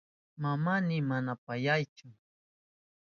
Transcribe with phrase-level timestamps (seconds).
[0.41, 2.07] Mamayni mana payachu.